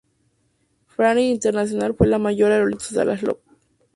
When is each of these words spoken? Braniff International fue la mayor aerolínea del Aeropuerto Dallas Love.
Braniff 0.97 1.31
International 1.35 1.93
fue 1.93 2.07
la 2.07 2.17
mayor 2.17 2.51
aerolínea 2.51 2.83
del 2.89 2.97
Aeropuerto 3.01 3.21
Dallas 3.21 3.21
Love. 3.51 3.59